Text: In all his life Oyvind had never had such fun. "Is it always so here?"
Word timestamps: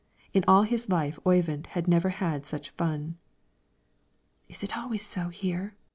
In 0.33 0.43
all 0.47 0.63
his 0.63 0.89
life 0.89 1.19
Oyvind 1.27 1.67
had 1.77 1.87
never 1.87 2.09
had 2.09 2.47
such 2.47 2.71
fun. 2.71 3.19
"Is 4.49 4.63
it 4.63 4.75
always 4.75 5.05
so 5.05 5.29
here?" 5.29 5.75